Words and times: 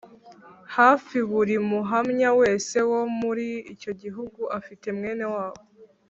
Hafi 0.75 1.17
buri 1.31 1.55
Muhamya 1.71 2.29
wese 2.39 2.77
wo 2.89 3.01
muri 3.19 3.47
icyo 3.73 3.91
gihugu 4.01 4.41
afite 4.59 4.85
mwene 4.97 5.25
wabo 5.33 5.61